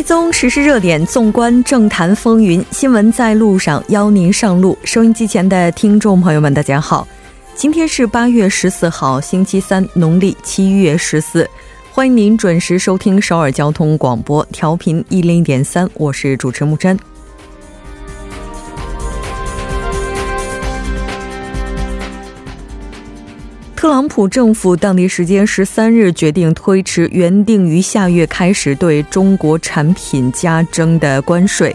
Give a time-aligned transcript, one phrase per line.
[0.00, 4.76] 追踪时事热点，纵观政坛风云，新闻在路上，邀您上路。
[4.82, 7.06] 收音机前的听众朋友们，大家好，
[7.54, 11.46] 今天是八月十四号，星期三，农历七月十四，
[11.92, 16.98] 欢迎您准时收听首尔交通广播，调频一零点三，我是主持木真。
[23.80, 31.74] 特朗普政府当地时间十三日决定推迟原定于下月开始对中国产品加征的关税。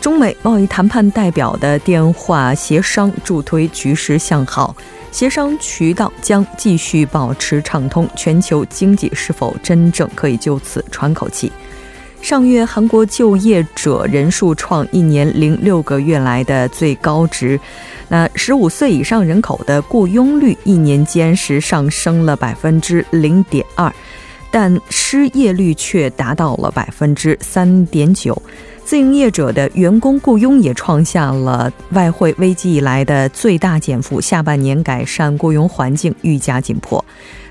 [0.00, 4.74] 中美贸易谈判代表的电话协商助推局势向好，
[5.12, 8.08] 协商渠道将继续保持畅通。
[8.16, 11.52] 全球经济是否真正可以就此喘口气？
[12.24, 17.60] 上月韩国就业者人数创一年零六个月来的最高值。
[18.08, 23.92] 那十五岁以上人口的雇佣率一年间是上升了百分之零点二，
[24.50, 28.40] 但失业率却达到了百分之三点九。
[28.86, 34.18] 自营业者的员工雇佣也创下了外汇危机以来的最大减幅。
[34.18, 37.04] 下半年改善雇佣环境愈加紧迫。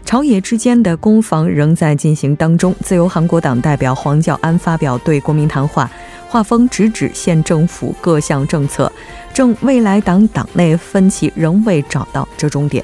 [0.06, 2.76] 朝野之间的攻防仍在进行当中。
[2.84, 5.90] 自由韩国党代表黄教安发表对国民谈话。
[6.30, 8.92] 画风直指县政府各项政策，
[9.34, 12.84] 正未来党党内分歧仍未找到折中点。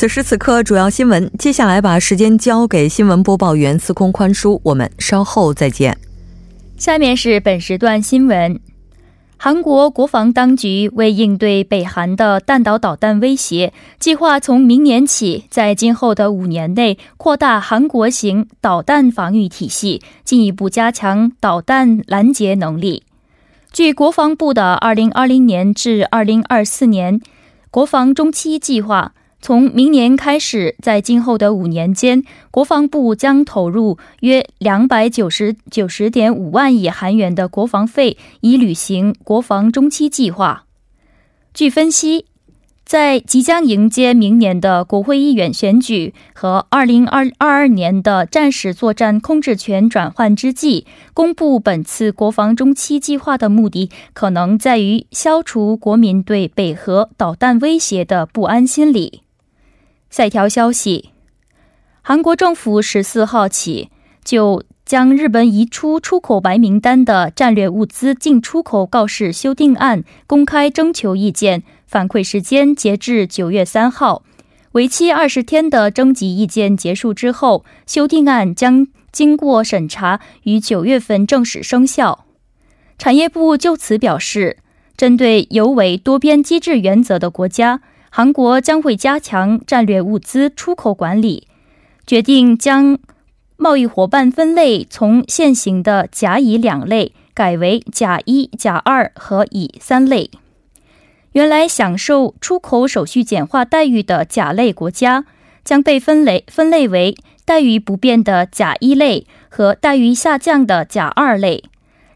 [0.00, 1.30] 此时此刻，主要新闻。
[1.38, 5.94] 接下来把时间交给新闻播报员司空宽叔，我们稍后再见。
[6.78, 8.58] 下面是本时段新闻：
[9.36, 23.02] 韩国国防当局为应对北韩的弹道导弹威胁，计划从明年起，在今后的五年内扩大韩国型导弹防御体系，进一步加强导弹拦截能力。
[23.70, 27.20] 据国防部的二零二零年至二零二四年
[27.70, 29.12] 国防中期计划。
[29.42, 40.64] 从明年开始，在今后的五年间，国防部将投入约两百九十九十点五万亿韩元的国防费，以履行国防中期计划。
[41.54, 42.26] 据分析，
[42.84, 59.22] 在即将迎接明年的国会议员选举和二零二二二年的战时作战控制权转换之际，公布本次国防中期计划的目的，可能在于消除国民对北核导弹威胁的不安心理。
[60.10, 61.10] 赛条消息：
[62.02, 63.90] 韩国政府十四号起
[64.24, 74.24] 就将日本移出出口白名单的战略物资进出口告示修订案公开征求意见，反馈时间截至九月三号，
[74.72, 82.26] 为期二十天的征集意见结束之后，修订案将经过审查，于九月份正式生效。
[82.98, 84.56] 产业部就此表示，
[84.96, 87.80] 针对有违多边机制原则的国家。
[88.12, 91.46] 韩国将会加强战略物资出口管理，
[92.04, 92.98] 决定将
[93.56, 100.28] 贸易伙伴分类从现行的甲乙两类改为甲一、甲二和乙三类。
[101.32, 105.24] 原来享受出口手续简化待遇的甲类国家
[105.62, 111.62] 将被分类分类为待遇不变的甲一类和待遇下降的甲二类。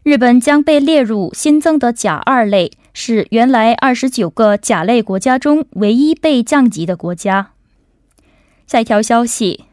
[0.03, 2.73] 日本将被列入新增的甲二类。
[2.97, 7.51] 是原来二十九个甲类国家中唯一被降级的国家。
[8.65, 9.65] 下一条消息，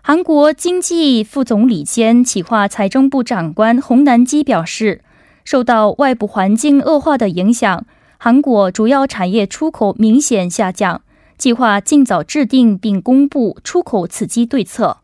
[0.00, 5.02] 韩国经济副总理兼企划财政部长官洪南基表示，
[5.44, 7.84] 受到外部环境恶化的影响，
[8.16, 11.02] 韩国主要产业出口明显下降，
[11.36, 14.96] 计划尽早制定并公布出口刺激对策。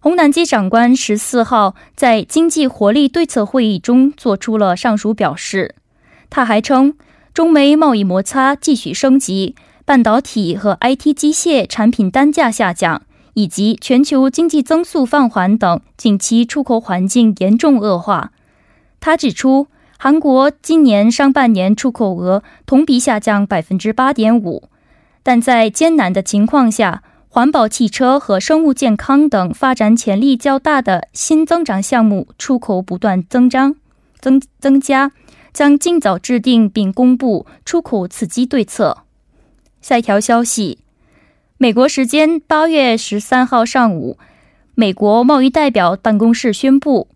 [0.00, 5.76] 洪南基长官十四号在经济活力对策会议中做出了上述表示。
[6.34, 6.94] 他还称，
[7.32, 9.54] 中美贸易摩擦继续升级，
[9.84, 13.02] 半导体和 IT 机械产品单价下降，
[13.34, 18.32] 以及全球经济增速放缓等近期出口环境严重恶化。
[18.98, 24.64] 他指出，韩国今年上半年出口额同比下降百分之八点五，
[25.22, 33.76] 但在艰难的情况下，环保汽车和生物健康等发展潜力较大的新增长项目出口不断增长
[34.18, 35.12] 增增加，
[35.54, 39.04] 将尽早制定并公布出口刺激对策。
[39.80, 40.80] 下一条消息，
[41.56, 44.18] 美国时间八月十三号上午，
[44.74, 47.08] 美国贸易代表办公室宣布，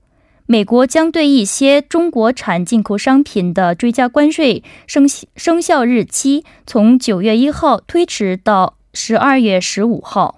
[0.47, 5.07] 美国将对一些中国产进口商品的追加关税生
[5.37, 8.77] 生效日期从九月一号推迟到。
[8.95, 10.38] 十二月十五号，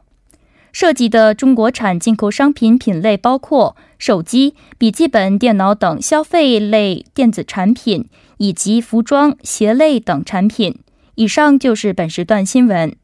[0.72, 8.08] 涉及的中国产进口商品品类包括手机、笔记本电脑等消费类电子产品，
[8.38, 10.78] 以及服装、鞋类等产品。
[11.16, 12.94] 以上就是本时段新闻。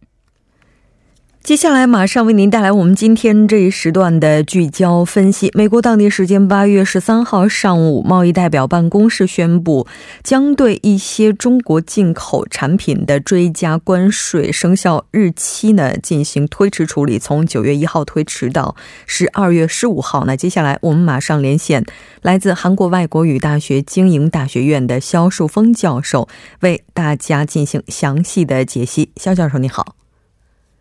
[1.47, 5.49] 接下来马上为您带来我们今天这一时段的聚焦分析。
[5.55, 9.87] 美国当地时间八月十三号上午，贸易代表办公室宣布，
[10.25, 18.75] 将对一些中国进口产品的追加关税生效日期呢进行推迟处理，从九月一号推迟到
[19.07, 20.25] 十二月十五号。
[20.25, 21.85] 那接下来我们马上连线
[22.23, 26.27] 来自韩国外国语大学经营大学院的肖树峰教授，
[26.63, 29.13] 为大家进行详细的解析。
[29.15, 29.95] 肖教授，你好。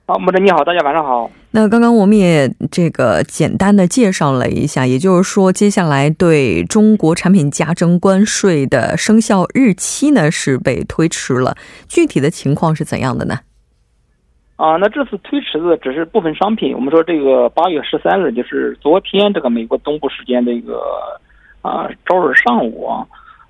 [0.08, 1.32] 好，木真你好，大家晚上好。
[1.50, 11.58] 那刚刚我们也这个简单的介绍了一下，也就是说，接下来对中国产品加征关税的生效日期呢是被推迟了，
[11.88, 13.40] 具体的情况是怎样的呢？
[14.58, 16.76] 啊，那这次推迟的只是部分商品。
[16.76, 20.84] 我们说这个八月十三日，就是昨天这个美国东部时间的一个
[21.64, 23.04] 啊周日上午啊，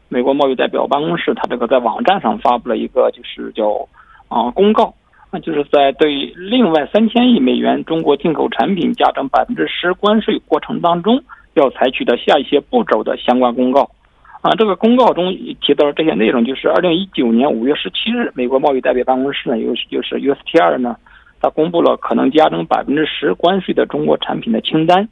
[0.08, 3.86] 美国贸易代表办公室他这个在网站上发布了一个就是叫
[4.30, 4.94] 啊公告。
[5.36, 11.22] 那就是在对另外三千亿美元中国进口产品加征百分之十关税过程当中，
[11.56, 13.82] 要采取的下一些步骤的相关公告。
[14.40, 20.96] 啊，这个公告中提到这些内容，就是二零一九年五月十七日，美国贸易代表办公室呢，有就是 USTR 呢，
[21.42, 25.10] 它公布了可能加征百分之十关税的中国产品的清单。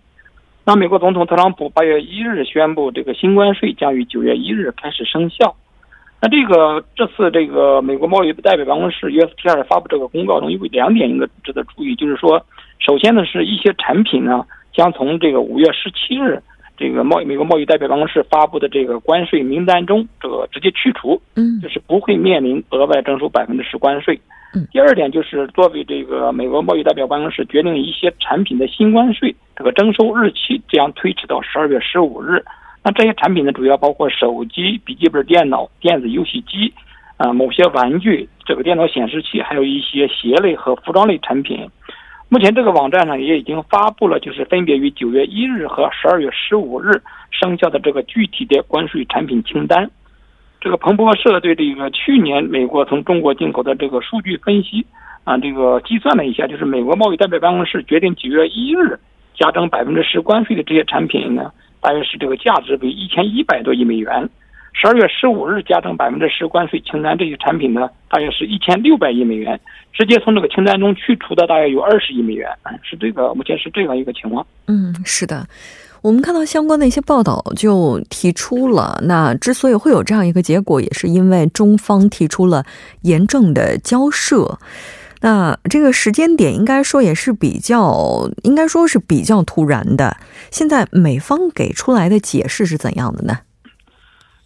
[0.65, 5.53] 那美国总统特朗普八月一日宣布，这个新关税将于九月一日开始生效。
[6.23, 12.41] 那这个这次这个美国贸易代表办公室 USTR 发布这个公告中有两点应该值得注意，就是说，
[12.79, 16.41] 首先呢是一些产品呢将从这个五月十七日
[16.77, 24.17] 这个贸美国贸易代表办公室发布的这个关税名单中这个直接去除，嗯，就是不会面临额外征收百分之十关税。
[24.55, 32.41] 嗯，第二点就是作为这个美国贸易代表办公室决定一些产品的新关税这个征收日期将推迟到十二月十五日。
[32.83, 36.73] 那这些产品呢，主要包括手机、笔记本电脑、电子游戏机，
[37.17, 41.65] 啊，某些玩具、这个电脑显示器，还有一些鞋类和服装类产品。
[42.27, 47.01] 目前这个网站上也已经发布了，就是分别于九月一日和十二月十五日
[47.31, 49.89] 生效的这个具体的关税产品清单。
[50.59, 54.85] 这个彭博社对这个去年美国从中国进口的这个数据分析，
[55.23, 58.99] 啊，这个计算了一下，就是美国贸易代表办公室决定九月一日
[59.35, 61.51] 加征百分之十关税的这些产品呢。
[61.83, 64.27] 大约是这个价值为一千一百多亿美元。
[64.75, 69.59] 十二月十五日加征百分之十关税清单这些产品呢，大约是一千六百亿美元。
[69.91, 72.49] 直接从这个清单中去除的大约有二十亿美元。
[72.81, 74.43] 是这个，目前是这样一个情况。
[74.67, 75.45] 嗯，是的。
[76.01, 82.65] 我们看到相关的一些报道就提出了，那之所以会有这样一个结果，也是因为中方提出了
[83.03, 84.57] 严正的交涉。
[85.23, 90.17] 那这个时间点应该说也是比较，应该说是比较突然的。
[90.51, 93.39] 现在美方给出来的解释是怎样的呢？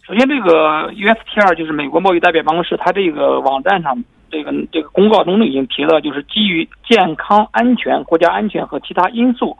[0.06, 9.56] 首先，这个 USTR 就是美国贸易代表办公室，它这个网站上这个这个公告中呢已经提到，就是基于健康安全、国家安全和其他因素，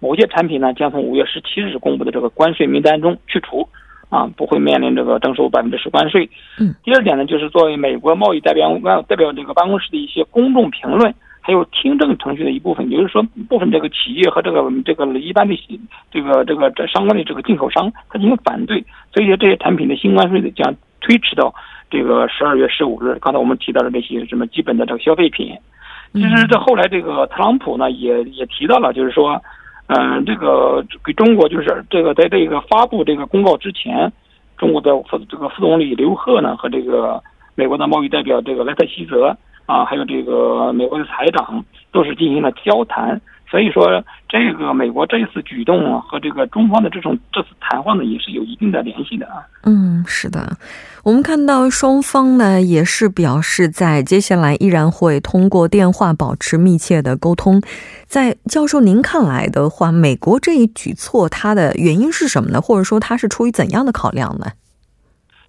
[0.00, 3.66] 某些产品呢将从五月十七日公布的这个关税名单中去除。
[4.10, 6.28] 啊，不会面临这个征收百分之十关税。
[6.58, 8.72] 嗯，第二点呢，就是作为美国贸易代表
[9.06, 15.54] 代表这个办公室的一些公众评论，还有听证程序的一部分，也就是说，部分这个企业和这个这个一般的
[16.10, 21.54] 这个这个这相关的这个进口商，他进行反对，所以说这些产品的新关税将推迟到
[21.90, 23.18] 这个十二月十五日。
[23.20, 25.54] 刚才我们提到的这些什么基本的这个消费品，
[26.14, 29.38] 其实这后来这个特朗普呢也也提到了，就是说。
[29.88, 34.12] 嗯，这个给中国就是这个，在这个发布这个公告之前，
[34.56, 37.22] 中国的副这个副总理刘鹤呢和这个
[37.54, 39.36] 美国的贸易代表这个莱特希泽
[39.68, 43.20] 啊，还有这个美国的财长都是进行了交谈。
[43.50, 49.40] 所以说，这个美国这一次举动啊，和这个中方的这种这次谈话呢，也是有一定的联系的啊。
[49.64, 50.56] 嗯，是的，
[51.02, 57.62] 我们看到双方呢也是表示，在接下来依然会通过电话保持密切的沟通。
[58.06, 62.60] 在教授您看来的话，美国这一举措它的原因是什么呢？
[62.60, 64.46] 或者说它是出于怎样的考量呢？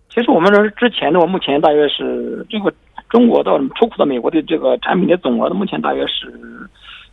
[0.10, 2.74] 其实我们说之前的，我目前大约是这个
[3.10, 6.32] 中国到出口到美国的这个产品的总额呢，目前大约是。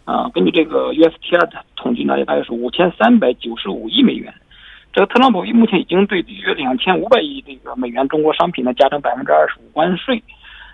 [0.05, 4.33] 啊，根据这个 USTR 的统计呢，大约是五千三百九十五亿美元。
[4.93, 10.23] 这个特朗普目前已经对约两千五百亿这个美元中国商品呢加征百分之二十五关税。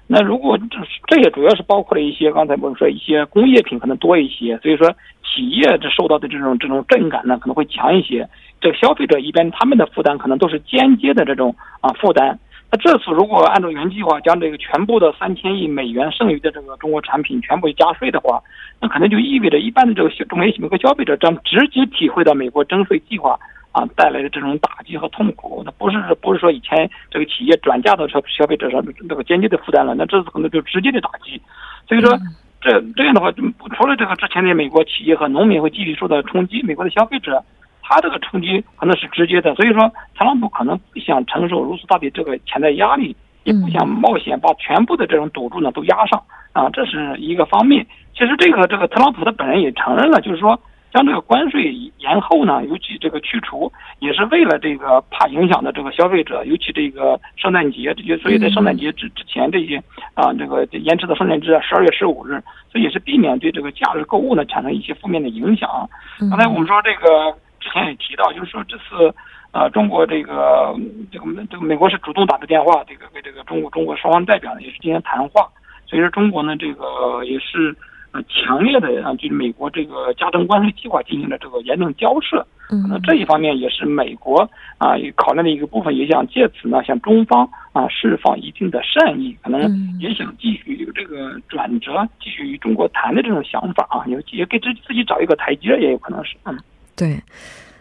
[0.07, 0.77] 那如果这
[1.07, 8.29] 这也主要是包括了一些刚才我们说一些工业品可能多一些，所以说企业这受到的这种这种震感呢可能会强一些。
[8.61, 12.39] 这个消费者一边他们的负担可能都是间接的这种啊负担。
[12.73, 18.43] 那这次如果按照原计划将这个全部的三千亿美元剩余的这个中国产品全部加税的话，
[18.81, 23.39] 那可能就意味着一般的这个中美美国消费者将直接体会到美国征税计划。
[23.73, 31.41] 啊，带来的这种打击和痛苦，那不是不是说以前这个企业转嫁到消消费者上这个间接的负担了，那这次可能就直接的打击。
[31.89, 32.15] 所以说，
[32.61, 33.33] 这这样的话，
[33.75, 37.43] 除了这个之前的美国企业和农民会继续受到冲击，美国的消费者
[37.93, 39.55] 他这个冲击可能是直接的。
[39.55, 46.23] 所以说，特朗普可能不想承受如此大的这个潜在压力，也不想冒险把全部的这种赌注呢都压上
[46.53, 47.87] 啊，这是一个方面。
[48.15, 50.59] 其实这个这个特朗普他本人也承认了，就是说。
[50.93, 59.83] 将这个关税延后呢，尤其这个去除，也是为了这个怕影响的这个消费者，尤其这个圣诞节这些，所以在圣诞节之之前这些
[60.13, 62.39] 啊，这个延迟到圣诞节十二月十五日，
[62.71, 65.89] 所以也是避免对这个假日购物呢产生一些负面的影响。
[66.29, 69.15] 刚才我们说这个之前也提到，就是说这次
[69.53, 70.75] 呃中国这个
[71.11, 75.49] 这个这个美国是主动打的电话，这个跟这个中国中国双方代表呢也是进行谈话，
[75.87, 77.77] 所以说中国呢这个也是。
[78.15, 82.47] 呃，强烈的啊，就是美国这个加征关税计划进行了这个严正交涉。
[82.71, 84.43] 嗯，那这一方面也是美国
[84.77, 89.63] 啊考虑的一个部分，也想借此呢向中方啊释放一定的善意，可能
[89.99, 96.55] 也想继续有这个转折，继续与中国谈的这种想法啊，也也给自自己找一个台阶，也有可能是嗯，
[97.03, 97.21] 对。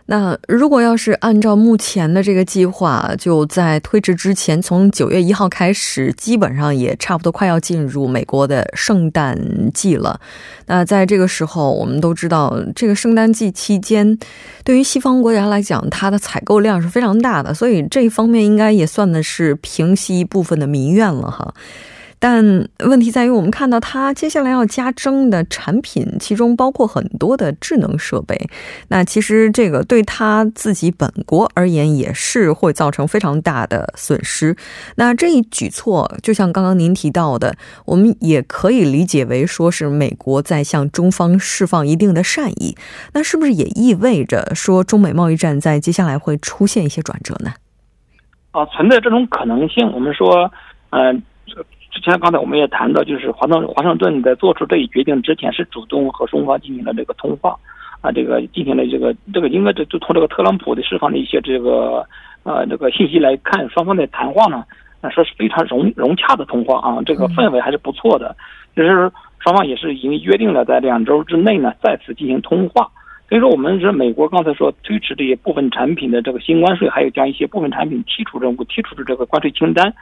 [0.07, 9.39] 那如果要是按照目前的这个计划，就在推迟之前，从九月一号开始，基本上也差不多快要进入美国的圣诞
[9.73, 10.19] 季了。
[10.65, 14.17] 那在这个时候，我们都知道，这个圣诞季期间，
[14.65, 21.53] 对于西方国家来讲，它的采购量是非常大的，所以这一方面应该也算的是平息一部分的民怨了哈。
[22.21, 28.39] 但问题在于，我们看到它接下来要加征的产品，其中包括很多的智能设备。
[28.89, 34.55] 那其实这个对他自己本国而言，也是会造成非常大的损失。
[34.97, 42.77] 那这一举措，就像刚刚您提到的，我们也可以理解为说是美国在向中方释放一定的善意。
[43.13, 47.51] 那是不是也意味着说，中美贸易战在接下来会出现一些转折呢？
[48.51, 49.91] 啊，存在这种可能性。
[49.91, 50.51] 我们说，
[50.91, 51.23] 嗯。
[51.91, 57.55] 之前刚才我们也谈到，就是华盛华盛顿在做出这一决定之前，是主动和中方进行了这个通话，
[57.99, 62.07] 啊，这个进行了这个这个应该就就从这个特朗普的释放的一些这个
[62.43, 64.63] 呃这个信息来看，双方的谈话呢，
[65.01, 68.35] 啊说是非常融融洽的通话啊，这个氛围还是不错的，
[68.75, 72.89] 就是双方也是已经约定了在两周之内呢再次进行通话。
[73.31, 79.93] 所以说，我们是美国刚才说推迟这些部分产品的这个新关税，还有将一些部分产品剔除任务剔除的这个关税清单，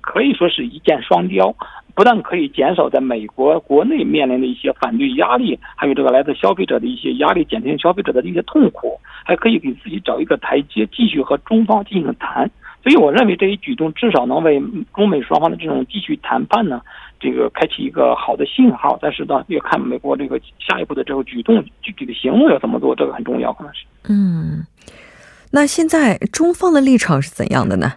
[0.00, 1.54] 可以说是一箭双雕，
[1.94, 12.50] 不但可以减少在美国国内面临的一些反对压力，还有这个来自消费者的一些压力，减轻消费者的一些痛苦，还可以给自己找一个台阶，继续和中方进行谈。
[12.82, 14.62] 所以，我认为这一举动至少能为
[14.94, 16.80] 中美双方的这种继续谈判呢。
[17.20, 23.84] 这个开启一个好的信号，但是呢，要看美国这个下一步的这个举动，具体的行动要怎么做，这个很重要，可能是。
[24.08, 24.64] 嗯，
[25.50, 27.92] 那现在中方的立场是怎样的呢？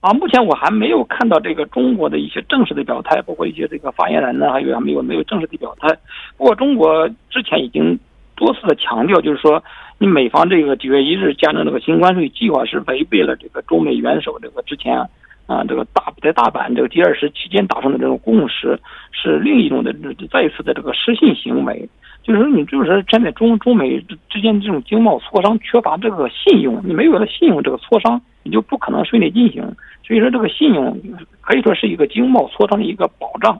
[0.00, 5.88] 啊，目前我还没有看到这个中国的一些正式的表态，包括一些这个发言人呢，还有还没有没有正式的表态。
[6.36, 7.98] 不过中国之前已经
[8.34, 9.62] 多次的强调，就是说，
[9.98, 14.98] 你美方这个九月一日加征这个新关税计划是违背了这个中美元首这个之前。
[14.98, 15.08] 啊，
[15.50, 18.78] 啊这个大在大阪这个 G 二十期间达成的这种共识，
[19.10, 19.92] 是另一种的
[20.30, 21.88] 再一次的这个失信行为。
[22.22, 29.64] 就是说，你就是现在中中美之间这种经贸磋商缺乏这个信用，你没有了信用，这个磋商你就不可能顺利进行。
[30.06, 30.96] 所以说，这个信用
[31.40, 33.58] 可以说是一个经贸磋商的一个保障。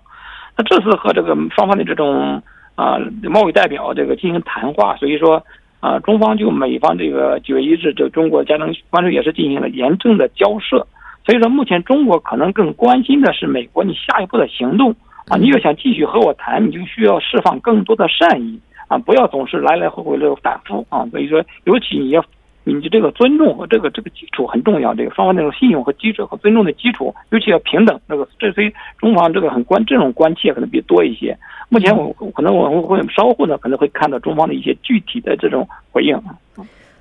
[0.57, 2.41] 那这次和这个双方的这种
[2.77, 5.43] 啊贸易代表这个进行谈话，所以说
[5.81, 10.87] 啊中方就美方这个九月一日，这中国加征关税也是进行了严正的交涉。
[11.31, 14.91] 所以说，目前中国可能更关心的是美国你下一步的行动
[15.29, 15.37] 啊！
[15.39, 18.59] 你要想继续和我谈，你就需要释放更多的善意
[18.89, 18.99] 啊！
[18.99, 21.07] 不要总是来来回回的反复啊！
[21.13, 22.25] 所以说，尤其你要
[22.65, 28.01] 你的这个尊重和这个这个基础很重要，这个双方那种信用和基础和尊重的基础，尤其要平等。
[28.09, 31.39] 这个这所以中方这个很关这种关切可能比多一些。
[31.69, 36.21] 目前我可能我们会稍后呢可能会看到中方的一些具体的这种回应。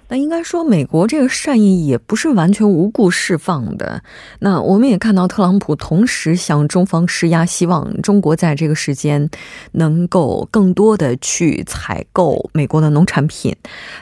[0.09, 4.03] 那应该说，美国这个善意也不是完全无故释放的。
[4.39, 9.29] 那我们也看到，特朗普同时向中方施压，希望中国在这个时间
[9.73, 13.55] 能够更多的去采购美国的农产品。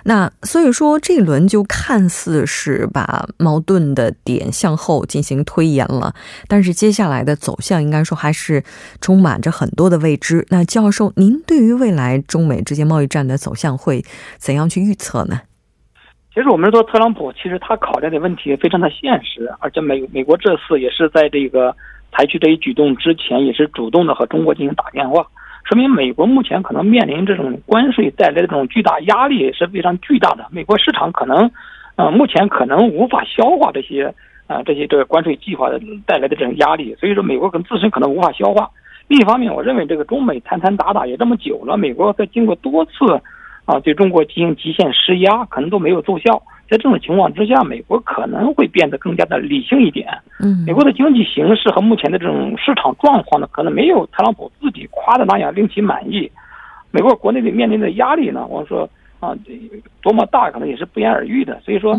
[0.06, 6.16] 那所以说，这一轮就看似是把矛盾的点向后进行推延了。
[6.48, 8.64] 但是接下来的走向，应该说还是
[9.02, 10.46] 充满着很多的未知。
[10.50, 14.06] 那教授，您对于未来中美之间贸易战的走向会
[14.40, 15.42] 怎样去预测呢？
[16.38, 21.76] 其实我们说特朗普，其实他考虑的问题非常的现实，而且美美国这次也是在这个
[22.12, 25.26] 采取这一举动之前，也是主动的和中国进行打电话，
[25.64, 30.46] 说明美国目前可能面临这种关税带来的这种巨大压力是非常巨大的。
[30.52, 31.50] 美国市场可能，
[31.96, 34.14] 呃，目前可能无法消化这些
[34.46, 38.70] 啊这些这个关税计划的带来的这种压力，所以说美国可能自身可能无法消化。
[39.08, 42.92] 另一方面，我认为这个中美谈谈打打也这么久了，美国在经过多次。
[43.68, 46.42] 啊，对中国进行极限施压，可能都没有奏效。
[46.70, 50.08] 在这种情况之下，美国可能会变得更加的理性一点。
[50.40, 56.32] 嗯，美国的经济形势和目前的这种市场状况呢，可能没有特朗普自己夸的那样令其满意。
[56.92, 59.36] 美国国内的面临的压力呢，我说啊，
[60.02, 61.60] 多么大，可能也是不言而喻的。
[61.66, 61.94] 所以说，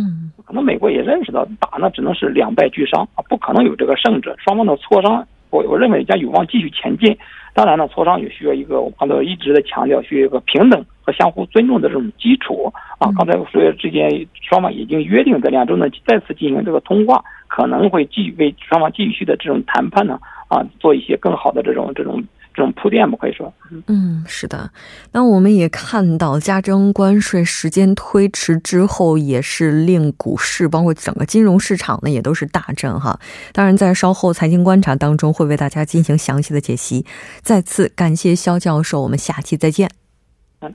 [0.47, 4.35] 可能美国也认识到打呢，只能是两败俱伤啊，不可能有这个胜者。
[4.39, 7.15] 双方的磋商，我我认为将有望继续前进。
[7.53, 10.85] 当然呢，磋商也需要一个，我刚才一直在强调，需要一个平等。
[11.13, 14.09] 相互尊重的这种基础啊，刚才说之间
[14.49, 22.23] 双方已经约定在两周呢再次进行这个通话，可能会继续为双方继续的这种谈判呢啊做一些更好的这种这种
[22.55, 23.53] 这种铺垫吧，可以说。
[23.87, 24.71] 嗯，是的。
[25.13, 33.21] 那我们也看到加征关税时间推迟之后，也是令股市包括整个金融市场呢也都是大震哈。
[33.53, 37.07] 当然，在稍后财经观察当中会为大家进行详细的解析。
[37.43, 40.08] 再次感谢肖教授，我们下期再见。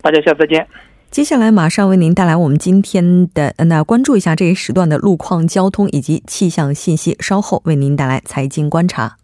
[0.02, 0.68] 大家下次再见。
[1.12, 7.16] 接下来马上为您带来我们今天的那关注一下这一时段的路况、交通以及气象信息。
[7.20, 9.18] 稍后为您带来财经观察。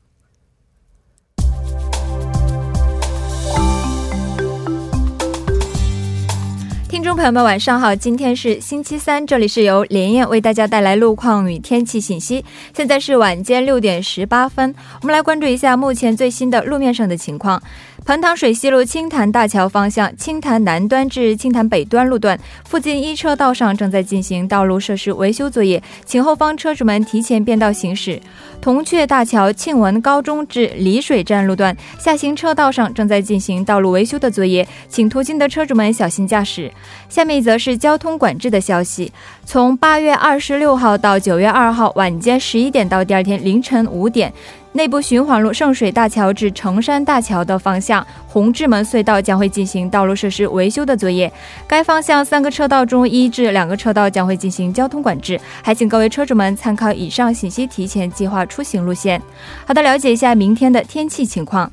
[7.00, 7.96] 听众朋友们，晚上好！
[7.96, 12.44] 今天是星期三，这里是由连燕为大家带来路况与天气信息。
[12.76, 17.64] 现在是晚间六点十八分，我们来关注一下目前最新的路面上的情况。
[18.06, 28.20] 彭塘水西路青潭大桥方向青潭南端至青潭北端路段附近一车道上正在进行道路设施维修作业，请后方车主们提前变道行驶。
[28.60, 36.70] 铜雀大桥庆文高中至丽水站路段下行车道上正在进行道路维修的作业，请途经的车主们小心驾驶。
[37.08, 39.12] 下面一则是交通管制的消息：
[39.46, 44.34] 从八月二十六号到九月二号晚间十一点到第二天凌晨五点。
[44.74, 51.30] 内部循环路圣水大桥至城山大桥的方向，红志门隧道将会进行道路设施维修的作业。
[51.68, 59.20] 该方向三个车道中一至两个车道将会进行交通管制，还请各位车主们参考以上信息，提前计划出行路线。
[59.66, 61.72] 好的，了解一下明天的天气情况。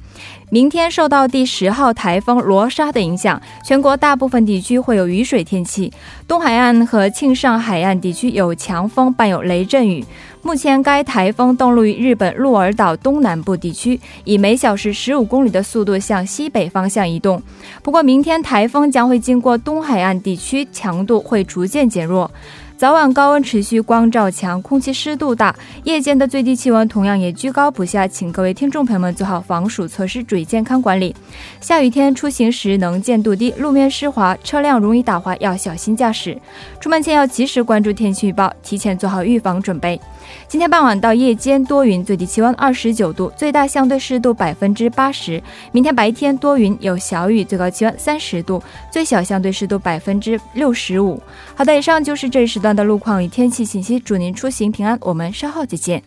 [0.50, 5.92] 明天受到第十号台风罗莎的影响，全国大部分地区会有雨水天气，
[6.28, 10.04] 东海岸和庆尚海岸地区有强风伴有雷阵雨。
[10.42, 17.42] 目前该台风登陆于日本鹿儿岛东南部地区，以每小时十五公里的速度向西北方向移动。
[17.82, 22.30] 不过，明天台风将会经过东海岸地区，强度会逐渐减弱。
[22.76, 31.16] 早晚高温持续，光照强，空气湿度大，夜间的最低气温同样也居高不下，请各位听众朋友们做好防暑措施，注意健康管理。
[31.58, 36.38] 下雨天出行时能见度低，路面湿滑，车辆容易打滑，要小心驾驶。
[36.78, 39.98] 出门前要及时关注天气预报，提前做好预防准备。
[40.46, 45.42] 今天傍晚到夜间多云，最低气温二十九度，最大相对湿度百分之八十。
[45.72, 48.62] 明天白天多云有小雨，最高气温三十度，
[48.92, 51.18] 最小相对湿度百分之六十五。
[51.54, 56.02] 好的，以上就是这一时段的路况与天气信息，祝您出行平安，我们稍后再见。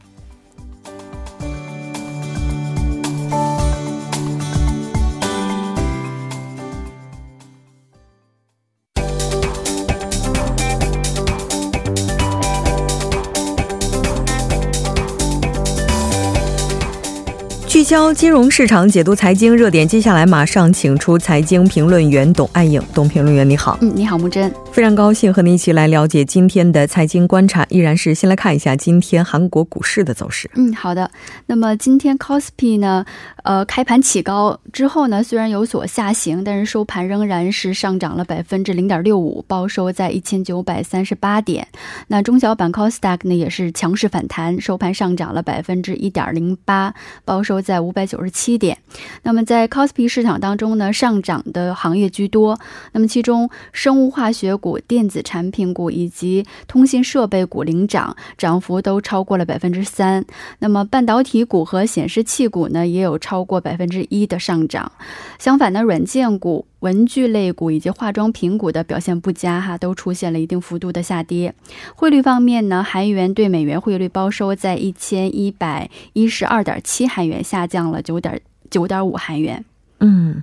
[17.89, 19.87] 聚焦金融市场，解读财经热点。
[19.87, 22.79] 接下来马上请出财经评论员董爱颖。
[22.93, 23.79] 董评论员，你好。
[23.81, 24.53] 嗯，你好，木真。
[24.71, 27.65] 非常高兴和您一起来了解今天的财经观察。
[27.69, 30.47] 依然是先来看一下今天韩国股市的走势。
[30.53, 31.09] 嗯，好的。
[31.47, 33.03] 那么今天 c o s p i 呢，
[33.41, 41.67] 呃，开盘起高之后呢，虽然有所下行，但是收盘仍然是上涨了百分之零点六五，报收在一千九百三十八点。
[42.09, 46.93] 那中小板 c o s d a q 呢也是强势反弹，收盘上涨了百分之一点零八，
[47.25, 47.59] 报收。
[47.59, 48.77] 在五百九十七点，
[49.23, 52.57] 那么在 c o s p i 市场当中呢，上涨的行业居多。
[52.93, 54.69] 那么其中生物化学股。
[54.69, 60.23] 股、电子产品股以及通信设备股领涨，涨幅都超过了百分之三。
[60.59, 64.91] 那么半导体股和显示器股呢，也有超过百分之一的上涨。
[65.39, 66.67] 相反呢，软件股。
[66.79, 71.53] 文具类股以及化妆品股的表现不佳，哈，都出现了一定幅度的下跌。
[71.95, 79.63] 汇率方面呢，韩元对美元汇率报收在一千一百一十二点七韩元，下降了九点九点五韩元。
[79.99, 80.41] 嗯，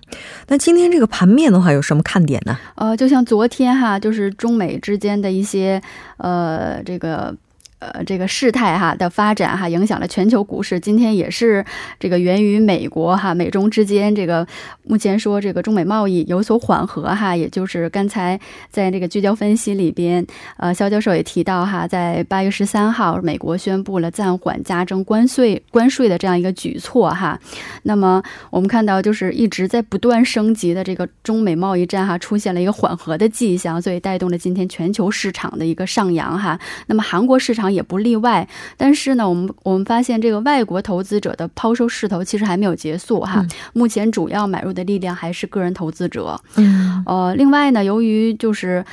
[0.48, 2.58] 那今天这个盘面的话，有什么看点呢？
[2.74, 5.80] 呃，就像昨天哈，就是中美之间的一些
[6.18, 7.34] 呃这个。
[7.78, 10.80] 呃，这个事态哈的发展哈，影响了全球股市。
[10.80, 11.62] 今天也是
[12.00, 14.46] 这个源于美国哈，美中之间这个
[14.84, 27.38] 目前说这个中美贸易有所缓和哈，也就是刚才在这个聚焦分析里边，呃，肖教授也提到哈，在八月十三号，美国宣布了暂缓加征关税关税的这样一个举措哈。
[27.82, 36.58] 那么我们看到就是一直在不断升级的这个中美贸易战哈，出现了一个缓和的迹象，所以带动了今天全球市场的一个上扬哈。
[36.86, 37.65] 那么韩国市场。
[37.70, 43.44] 也不例外，但是呢，我们我们发现这个外国投资者的抛售势头其实还没有结束哈。
[43.72, 46.40] 目前主要买入的力量还是个人投资者。
[46.56, 48.84] 嗯，呃，另外呢，由于就是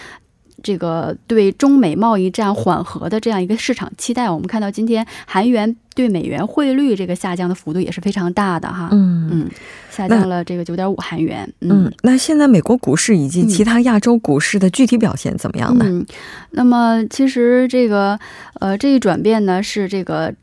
[0.63, 8.89] 这个对中美贸易战缓和的这样一个市场期待，我们看到今天韩元对美元汇率这个下降的幅度也是非常大的哈。
[8.91, 9.49] 嗯嗯，
[9.91, 11.47] 下降了这个九点五韩元。
[11.59, 15.85] 嗯，那现在美国股市以及其他亚洲股市的具体表现怎么样呢？
[15.85, 16.05] 嗯，
[16.51, 18.17] 那么其实这个
[18.61, 20.33] 呃这一转变呢是这个。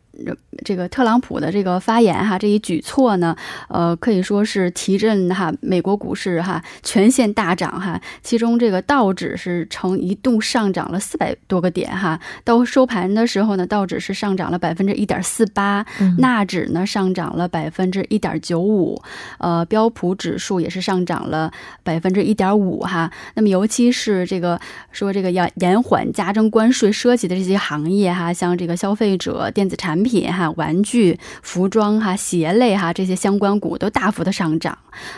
[0.64, 3.34] 这个特朗普的这个发言哈，这一举措呢，
[3.68, 8.00] 呃，可以说是提振哈美国股市哈全线大涨哈。
[8.22, 15.84] 其中这个道指是呈一度上涨了四百多个点哈，到收盘的时候呢，道指是上涨了百分之一点四八，
[16.18, 19.00] 纳指呢上涨了百分之一点九五，
[19.38, 21.50] 呃，标普指数也是上涨了
[21.82, 23.10] 百分之一点五哈。
[23.34, 24.60] 那么尤其是这个
[24.92, 30.49] 说这个要延缓加征关税涉及的这些行业哈，像这个消费者电子产品哈。
[30.56, 34.76] 玩具、服装哈、鞋类哈这些相关股都大幅的上涨。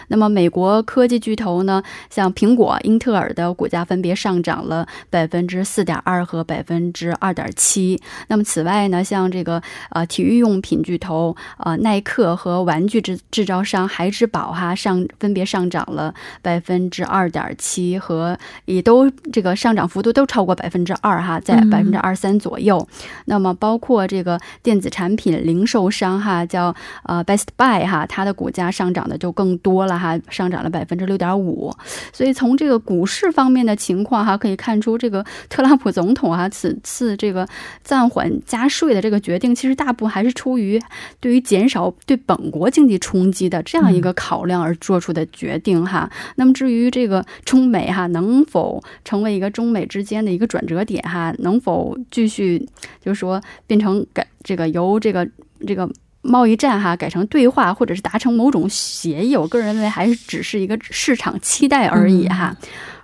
[0.09, 8.01] 那么美国科技巨头呢，像苹果、英特尔的股价分别上涨了百分之四点二和百分之二点七。
[8.29, 22.87] 那么此外呢，像这个呃体育用品巨头呃耐克和玩具制制造商孩之宝哈上分别上涨了百分之二点七和也都这个上涨幅度都超过百分之二哈，在百分之二三左右。
[23.25, 25.33] 那么包括这个电子产品。
[25.43, 31.75] 零售商哈叫呃 Best Buy 哈，它的股价上涨的就更多了哈，上涨了百分之六点五。
[32.13, 37.49] 所以从这个股市方面的情况哈，可以看出这个特朗普总统啊 此次这个
[37.83, 40.81] 暂缓加税的这个决定，其实大部还是出于
[41.19, 46.11] 对于减少对本国经济冲击的这样一个考量而做出的决定哈。
[46.37, 52.69] 那么至于这个中美哈能否成为一个中美之间的一个转折点哈，能否继续
[53.05, 54.27] 就是说变成改。
[54.43, 55.29] 这个由这个
[55.67, 55.89] 这个
[56.23, 62.57] 贸易战哈改成对话，或者是达成某种协议，我个人认为还是只是一个市场期待而已哈。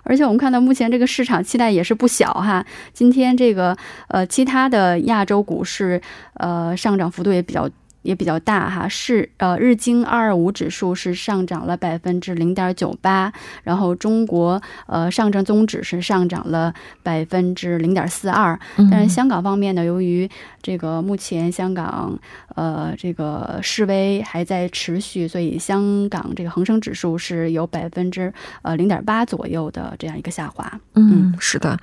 [0.03, 2.65] 而且我们看到目前这个市场期待也是不小哈。
[2.93, 6.01] 今天这个呃其他的亚洲股市
[6.35, 7.69] 呃上涨幅度也比较。
[8.09, 20.27] 也比较大哈，是呃，日经二二五指数是上涨了百分之零点九八，然后中国呃上证综指是上涨了百分之零点四二，但是香港方面呢，由于
[20.63, 22.17] 这个目前香港
[22.55, 30.79] 呃这个示威还在持续，所以香港这个恒生指数是有百分之呃零点八左右的这样一个下滑。
[30.95, 31.77] 嗯，是的。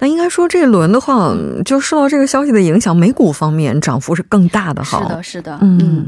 [0.00, 1.32] 那应该说这一轮的话，
[1.64, 5.00] 就受到这个消息的影响，美股方面涨幅是更大的哈。
[5.02, 6.04] 是的，是的，嗯。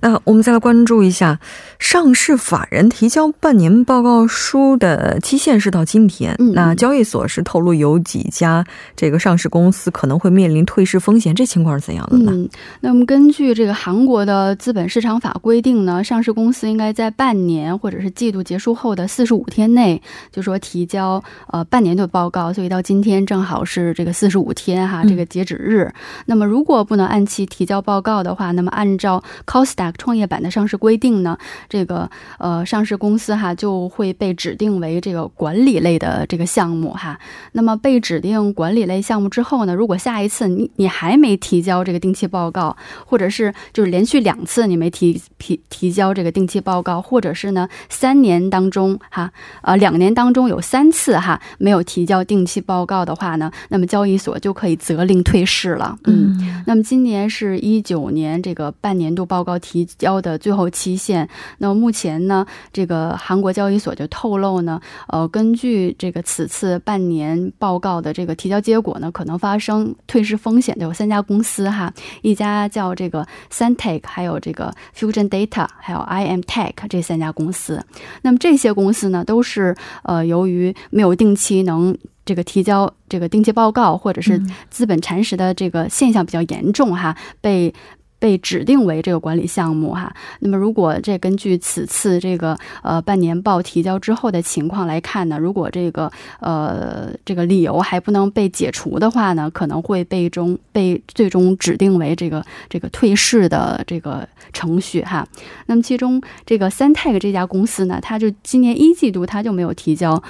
[0.00, 1.38] 那我们再来关注一下，
[1.78, 6.34] 上市法人提交半年报告书的期限是到今天。
[6.54, 8.64] 那交易所是透露有几家
[8.96, 12.32] 这个上市公司可能会面临退市风险，这情况是怎样的呢？
[12.32, 12.48] 嗯，
[12.80, 20.00] 那么根据这个韩国的资本市场法规定呢，上市公司应该在半年或者是季度结束后的四十五天内，
[20.32, 22.52] 就说提交呃半年度报告。
[22.52, 25.92] 所以到今天正好是这个四十五天哈，这个截止日。
[26.26, 31.36] 那么如果不能按期提交报告的话，那么按照 Costa 创业板的上市规定呢，
[31.68, 37.18] 这个呃上市公司哈就会被指定为这个管理类的这个项目哈。
[37.52, 42.76] 那么被指定管理类项目之后呢，如果下一次你你还没提交这个定期报告，
[43.06, 55.98] 或者是就是连续两次你没提提提交这个定期报告，或者是呢三年当中哈呃两年当中有三次哈没有提交定期报告的话呢，那么交易所就可以责令退市了。
[56.04, 59.79] 嗯，那么今年是一九年这个半年度报告提。
[59.84, 61.28] 提交的最后期限。
[61.58, 77.84] 那么目前呢，这个韩国交易所就透露呢，呃，根据这个此次半年报告的这个提交结果呢，可能发生退市风险的有三家公司哈，一家叫这个 Santec，还有这个 Fusion Data，还有 IM Tech 这三家公司。
[78.22, 81.96] 那么这些公司呢，都是呃由于没有定期能。
[82.26, 87.74] 这个提交这个定期报告，或者是资本蚕食的这个现象比较严重哈，被。
[88.20, 105.26] 被指定为这个管理项目哈，那么如果这根据此次这个呃半年报提交之后的情况来看呢，如果这个呃这个理由还不能被解除的话呢，可能会被中被最终指定为这个这个退市的这个程序哈。
[105.66, 110.22] 那么其中这个三 tag 这家公司呢，它就今年一季度它就没有提交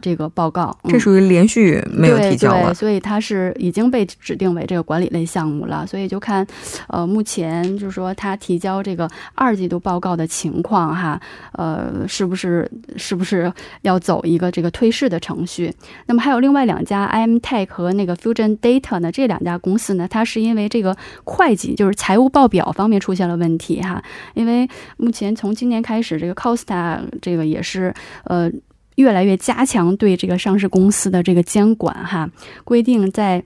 [0.00, 6.46] 这个报告，这属于连续没有提交了，所以它是已经被指定为这个管理类项目了，所以就看
[6.88, 7.62] 呃目前。
[7.78, 11.20] 就是说，它提交这个二季度报告的情况哈，
[11.52, 15.72] 呃，是不是是不是要走一个这个退市的程序？
[16.06, 19.10] 那么还有另外两家 IM Tech 和那个 Fusion Data 呢？
[19.10, 24.02] 这两家公司呢，它是因为这个会计就是财务报表方面出现了问题哈。
[24.34, 27.94] 因为目前从今年开始，这个 Costa 这个也是
[28.24, 28.50] 呃
[28.96, 32.30] 越来越加强对这个上市公司的这个监管哈，
[32.64, 33.44] 规定在。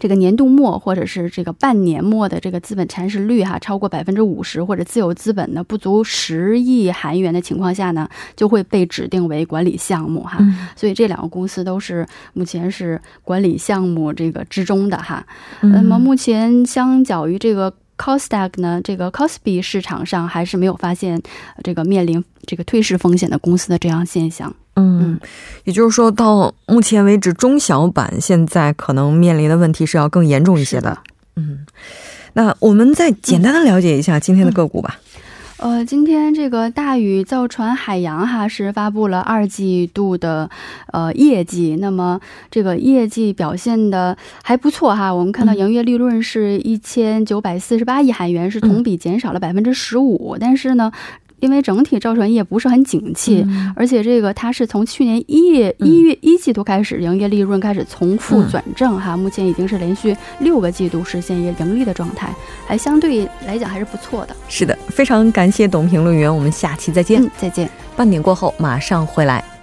[0.00, 10.44] 这个年度末或者是这个半年末的这个资本蚕食率哈超过百分之五十，或者自有资本呢不足十亿韩元的情况下呢，就会被指定为管理项目哈。
[10.74, 15.24] 所以这两个公司都是目前是管理项目这个之中的哈。
[15.60, 21.20] 那么目前相较于这个 Costak 呢，这个 Cosby 市场上还是没有发现
[21.62, 24.54] 这个面临这个退市风险的公司的这样现象。
[24.76, 25.20] 嗯，
[25.62, 30.98] 也就是说，到目前为止，中小板现在可能面临的问题是要更严重一些的。
[31.36, 31.64] 嗯，
[32.32, 34.98] 那我们再简单的了解一下今天的个股吧。
[35.58, 40.50] 呃，今天这个大宇造船海洋哈是发布了二季度的
[40.92, 45.14] 呃业绩，那么这个业绩表现的还不错哈。
[45.14, 50.92] 我们看到营业利润是一千九百四十八亿韩元，是同比减少了百分之十五，但是呢。
[51.40, 62.34] 因为整体造船业不是很景气，而且这个它是从去年一月一月一季度开始，营业利润开始从负转正哈，目前已经是连续六个季度实现一个盈利的状态，
[62.66, 64.34] 还相对来讲还是不错的。
[64.48, 67.68] 是的，非常感谢董评论员，我们下期再见，再见。
[67.96, 69.53] 半点过后马上回来。